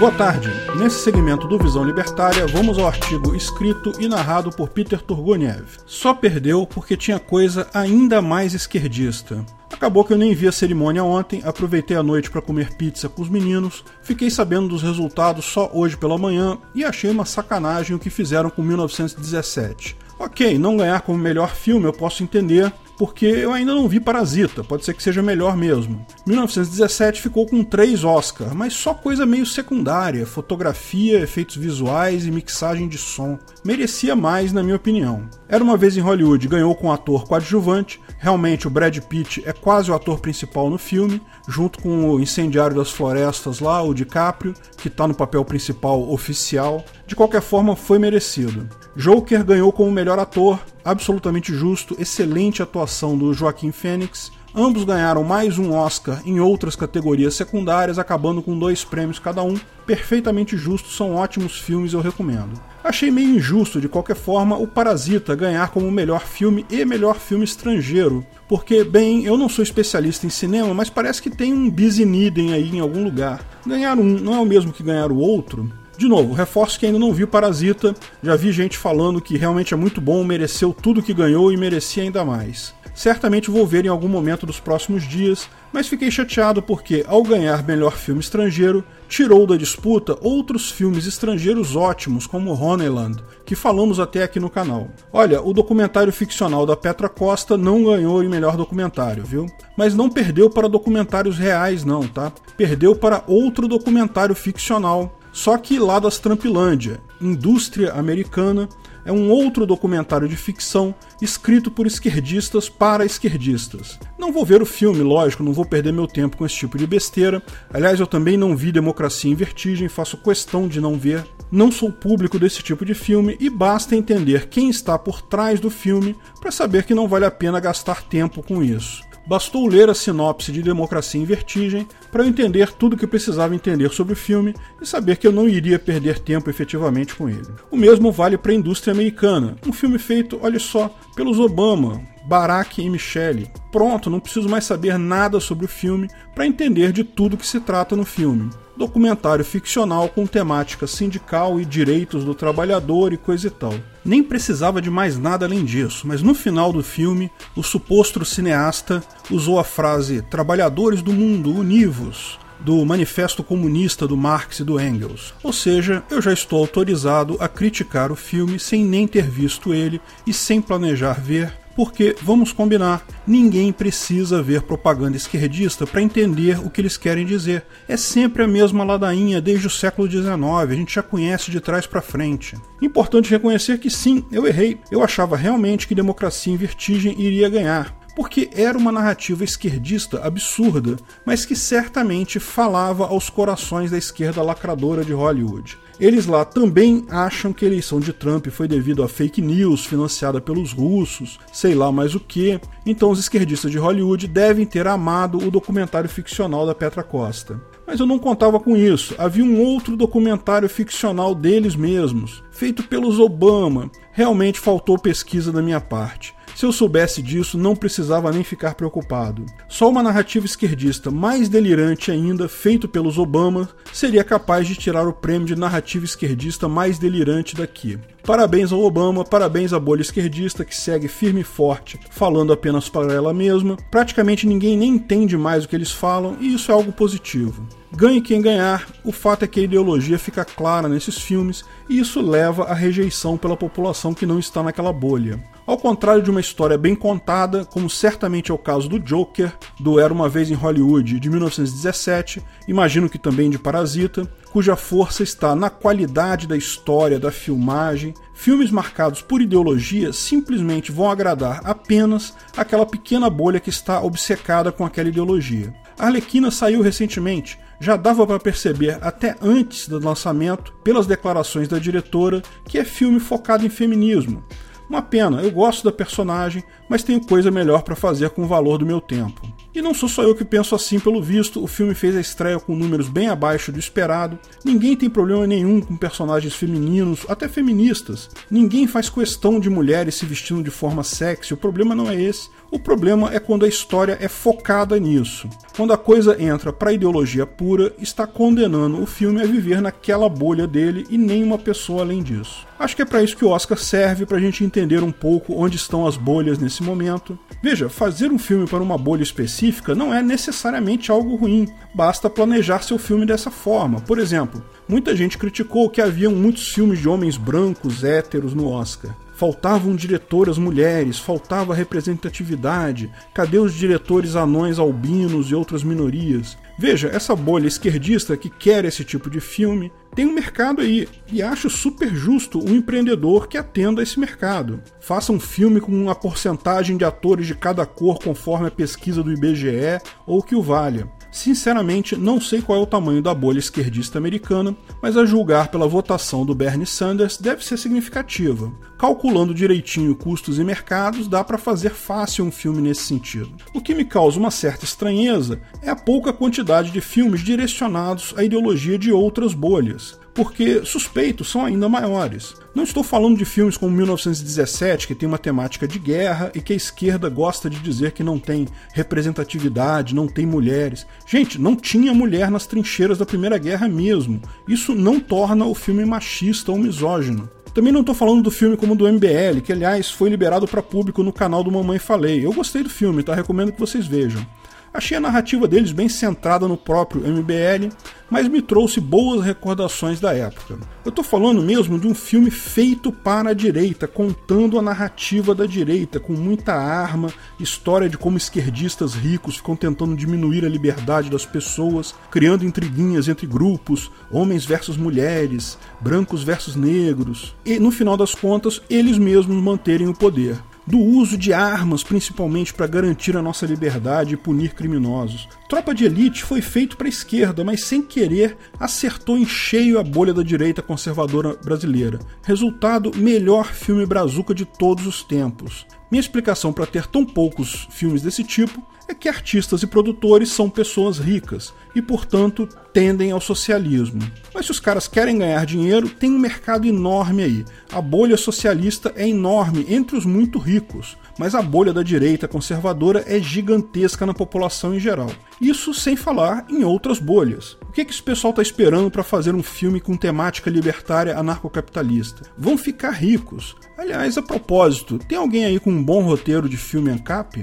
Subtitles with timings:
[0.00, 0.48] Boa tarde.
[0.78, 5.76] Nesse segmento do Visão Libertária, vamos ao artigo escrito e narrado por Peter Turguniev.
[5.84, 9.44] Só perdeu porque tinha coisa ainda mais esquerdista.
[9.70, 13.20] Acabou que eu nem vi a cerimônia ontem, aproveitei a noite para comer pizza com
[13.20, 17.98] os meninos, fiquei sabendo dos resultados só hoje pela manhã e achei uma sacanagem o
[17.98, 19.98] que fizeram com 1917.
[20.18, 24.62] Ok, não ganhar como melhor filme eu posso entender, porque eu ainda não vi Parasita,
[24.62, 26.04] pode ser que seja melhor mesmo.
[26.26, 32.86] 1917 ficou com três Oscars, mas só coisa meio secundária, fotografia, efeitos visuais e mixagem
[32.86, 33.38] de som.
[33.64, 35.26] Merecia mais, na minha opinião.
[35.48, 39.52] Era uma vez em Hollywood, ganhou com um ator coadjuvante, realmente o Brad Pitt é
[39.54, 44.52] quase o ator principal no filme, junto com o incendiário das florestas lá, o DiCaprio,
[44.76, 46.84] que está no papel principal oficial.
[47.06, 48.68] De qualquer forma, foi merecido.
[48.94, 54.32] Joker ganhou como melhor ator, absolutamente justo, excelente atuação do Joaquim Fênix.
[54.54, 59.56] Ambos ganharam mais um Oscar em outras categorias secundárias, acabando com dois prêmios cada um.
[59.86, 62.60] Perfeitamente justo, são ótimos filmes, eu recomendo.
[62.82, 67.44] Achei meio injusto, de qualquer forma, o Parasita ganhar como melhor filme e melhor filme
[67.44, 68.26] estrangeiro.
[68.48, 72.52] Porque, bem, eu não sou especialista em cinema, mas parece que tem um busy needing
[72.52, 73.44] aí em algum lugar.
[73.64, 75.70] Ganhar um não é o mesmo que ganhar o outro,
[76.00, 79.76] de novo, reforço que ainda não viu Parasita, já vi gente falando que realmente é
[79.76, 82.74] muito bom, mereceu tudo que ganhou e merecia ainda mais.
[82.94, 87.62] Certamente vou ver em algum momento dos próximos dias, mas fiquei chateado porque, ao ganhar
[87.66, 94.22] melhor filme estrangeiro, tirou da disputa outros filmes estrangeiros ótimos, como Honeyland, que falamos até
[94.22, 94.88] aqui no canal.
[95.12, 99.44] Olha, o documentário ficcional da Petra Costa não ganhou em melhor documentário, viu?
[99.76, 102.32] Mas não perdeu para documentários reais, não, tá?
[102.56, 108.68] Perdeu para outro documentário ficcional só que lá das Trampilândia, Indústria Americana,
[109.04, 113.98] é um outro documentário de ficção escrito por esquerdistas para esquerdistas.
[114.18, 116.86] Não vou ver o filme, lógico, não vou perder meu tempo com esse tipo de
[116.86, 117.42] besteira.
[117.72, 121.24] Aliás, eu também não vi Democracia em Vertigem, faço questão de não ver.
[121.50, 125.70] Não sou público desse tipo de filme e basta entender quem está por trás do
[125.70, 129.02] filme para saber que não vale a pena gastar tempo com isso.
[129.30, 133.54] Bastou ler a sinopse de Democracia em Vertigem para eu entender tudo o que precisava
[133.54, 137.46] entender sobre o filme e saber que eu não iria perder tempo efetivamente com ele.
[137.70, 142.82] O mesmo vale para a indústria americana, um filme feito, olha só, pelos Obama, Barack
[142.82, 143.48] e Michelle.
[143.70, 147.60] Pronto, não preciso mais saber nada sobre o filme para entender de tudo que se
[147.60, 153.50] trata no filme documentário ficcional com temática sindical e direitos do trabalhador e coisa e
[153.50, 153.74] tal.
[154.02, 159.02] Nem precisava de mais nada além disso, mas no final do filme, o suposto cineasta
[159.30, 165.34] usou a frase Trabalhadores do mundo, univos, do Manifesto Comunista do Marx e do Engels.
[165.42, 170.00] Ou seja, eu já estou autorizado a criticar o filme sem nem ter visto ele
[170.26, 176.68] e sem planejar ver, porque, vamos combinar, ninguém precisa ver propaganda esquerdista para entender o
[176.68, 177.64] que eles querem dizer.
[177.88, 181.86] É sempre a mesma ladainha desde o século XIX, a gente já conhece de trás
[181.86, 182.56] para frente.
[182.82, 184.78] Importante reconhecer que sim, eu errei.
[184.90, 190.96] Eu achava realmente que Democracia em Vertigem iria ganhar porque era uma narrativa esquerdista absurda,
[191.24, 195.78] mas que certamente falava aos corações da esquerda lacradora de Hollywood.
[196.00, 200.40] Eles lá também acham que a eleição de Trump foi devido a fake news financiada
[200.40, 202.58] pelos russos, sei lá mais o que.
[202.86, 207.60] Então os esquerdistas de Hollywood devem ter amado o documentário ficcional da Petra Costa.
[207.86, 209.14] Mas eu não contava com isso.
[209.18, 213.90] Havia um outro documentário ficcional deles mesmos, feito pelos Obama.
[214.12, 216.34] Realmente faltou pesquisa da minha parte.
[216.60, 219.46] Se eu soubesse disso, não precisava nem ficar preocupado.
[219.66, 225.12] Só uma narrativa esquerdista mais delirante ainda, feito pelos Obama, seria capaz de tirar o
[225.14, 227.98] prêmio de narrativa esquerdista mais delirante daqui.
[228.22, 233.12] Parabéns ao Obama, parabéns à bolha esquerdista que segue firme e forte, falando apenas para
[233.12, 233.76] ela mesma.
[233.90, 237.66] Praticamente ninguém nem entende mais o que eles falam e isso é algo positivo.
[237.92, 242.20] Ganhe quem ganhar, o fato é que a ideologia fica clara nesses filmes e isso
[242.20, 245.42] leva à rejeição pela população que não está naquela bolha.
[245.66, 249.98] Ao contrário de uma história bem contada, como certamente é o caso do Joker, do
[249.98, 255.54] Era uma Vez em Hollywood de 1917, imagino que também de Parasita, cuja força está
[255.54, 258.09] na qualidade da história, da filmagem.
[258.34, 264.84] Filmes marcados por ideologia simplesmente vão agradar apenas aquela pequena bolha que está obcecada com
[264.84, 265.74] aquela ideologia.
[265.98, 271.78] A Arlequina saiu recentemente, já dava para perceber até antes do lançamento, pelas declarações da
[271.78, 274.44] diretora, que é filme focado em feminismo.
[274.90, 278.76] Uma pena, eu gosto da personagem, mas tenho coisa melhor para fazer com o valor
[278.76, 279.40] do meu tempo.
[279.72, 282.58] E não sou só eu que penso assim, pelo visto, o filme fez a estreia
[282.58, 284.36] com números bem abaixo do esperado.
[284.64, 288.28] Ninguém tem problema nenhum com personagens femininos, até feministas.
[288.50, 292.50] Ninguém faz questão de mulheres se vestindo de forma sexy, o problema não é esse.
[292.72, 295.48] O problema é quando a história é focada nisso.
[295.76, 300.68] Quando a coisa entra para ideologia pura, está condenando o filme a viver naquela bolha
[300.68, 302.64] dele e nenhuma pessoa além disso.
[302.78, 305.52] Acho que é para isso que o Oscar serve, para a gente entender um pouco
[305.54, 307.36] onde estão as bolhas nesse momento.
[307.60, 312.82] Veja, fazer um filme para uma bolha específica não é necessariamente algo ruim, basta planejar
[312.82, 314.00] seu filme dessa forma.
[314.00, 319.12] Por exemplo, muita gente criticou que haviam muitos filmes de homens brancos héteros no Oscar
[319.40, 326.58] faltavam diretoras mulheres, faltava representatividade, cadê os diretores anões albinos e outras minorias?
[326.78, 331.42] Veja, essa bolha esquerdista que quer esse tipo de filme tem um mercado aí e
[331.42, 334.82] acho super justo um empreendedor que atenda a esse mercado.
[335.00, 339.32] Faça um filme com uma porcentagem de atores de cada cor conforme a pesquisa do
[339.32, 341.08] IBGE ou que o valha.
[341.32, 345.86] Sinceramente, não sei qual é o tamanho da bolha esquerdista americana, mas a julgar pela
[345.86, 348.72] votação do Bernie Sanders deve ser significativa.
[348.98, 353.52] Calculando direitinho custos e mercados, dá para fazer fácil um filme nesse sentido.
[353.72, 358.44] O que me causa uma certa estranheza é a pouca quantidade de filmes direcionados à
[358.44, 362.54] ideologia de outras bolhas porque suspeitos são ainda maiores.
[362.74, 366.72] Não estou falando de filmes como 1917, que tem uma temática de guerra e que
[366.72, 371.06] a esquerda gosta de dizer que não tem representatividade, não tem mulheres.
[371.26, 374.40] Gente, não tinha mulher nas trincheiras da Primeira Guerra mesmo.
[374.68, 377.50] Isso não torna o filme machista ou misógino.
[377.74, 381.22] Também não estou falando do filme como do MBL, que aliás foi liberado para público
[381.22, 382.44] no canal do Mamãe Falei.
[382.44, 383.34] Eu gostei do filme, tá?
[383.34, 384.44] Recomendo que vocês vejam.
[384.92, 387.94] Achei a narrativa deles bem centrada no próprio MBL,
[388.28, 390.78] mas me trouxe boas recordações da época.
[391.04, 395.64] Eu tô falando mesmo de um filme feito para a direita, contando a narrativa da
[395.64, 401.46] direita, com muita arma, história de como esquerdistas ricos ficam tentando diminuir a liberdade das
[401.46, 408.34] pessoas, criando intriguinhas entre grupos, homens versus mulheres, brancos versus negros, e no final das
[408.34, 410.56] contas, eles mesmos manterem o poder
[410.90, 415.48] do uso de armas, principalmente para garantir a nossa liberdade e punir criminosos.
[415.70, 420.02] Tropa de Elite foi feito para a esquerda, mas sem querer acertou em cheio a
[420.02, 422.18] bolha da direita conservadora brasileira.
[422.42, 425.86] Resultado: melhor filme brazuca de todos os tempos.
[426.10, 430.70] Minha explicação para ter tão poucos filmes desse tipo é que artistas e produtores são
[430.70, 434.20] pessoas ricas e, portanto, tendem ao socialismo.
[434.54, 437.64] Mas se os caras querem ganhar dinheiro, tem um mercado enorme aí.
[437.92, 443.24] A bolha socialista é enorme entre os muito ricos, mas a bolha da direita conservadora
[443.26, 445.30] é gigantesca na população em geral.
[445.60, 447.76] Isso sem falar em outras bolhas.
[447.82, 451.36] O que, é que esse pessoal está esperando para fazer um filme com temática libertária
[451.36, 452.50] anarcocapitalista?
[452.56, 453.76] Vão ficar ricos.
[453.98, 457.62] Aliás, a propósito, tem alguém aí com um bom roteiro de filme ANCAP?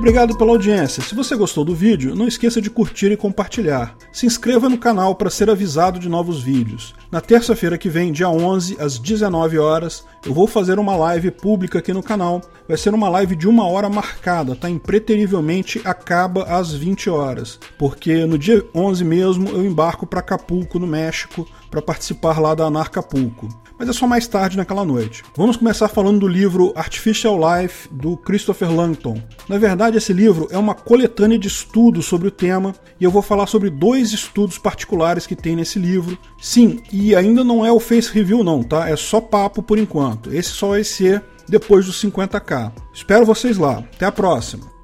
[0.00, 1.02] Obrigado pela audiência.
[1.02, 3.94] Se você gostou do vídeo, não esqueça de curtir e compartilhar.
[4.10, 6.94] Se inscreva no canal para ser avisado de novos vídeos.
[7.12, 11.80] Na terça-feira que vem, dia 11, às 19 horas, eu vou fazer uma live pública
[11.80, 12.40] aqui no canal.
[12.66, 14.70] Vai ser uma live de uma hora marcada, tá?
[14.70, 20.86] Impreterivelmente acaba às 20 horas, porque no dia 11 mesmo eu embarco para Acapulco, no
[20.86, 23.48] México, para participar lá da Anarcapulco
[23.80, 25.22] mas é só mais tarde naquela noite.
[25.34, 29.22] Vamos começar falando do livro Artificial Life do Christopher Langton.
[29.48, 33.22] Na verdade, esse livro é uma coletânea de estudos sobre o tema e eu vou
[33.22, 36.18] falar sobre dois estudos particulares que tem nesse livro.
[36.38, 38.86] Sim, e ainda não é o face review não, tá?
[38.86, 40.30] É só papo por enquanto.
[40.30, 42.70] Esse só vai ser depois dos 50k.
[42.92, 43.78] Espero vocês lá.
[43.78, 44.70] Até a próxima.